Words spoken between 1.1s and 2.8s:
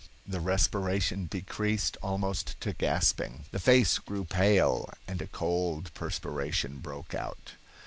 decreased almost to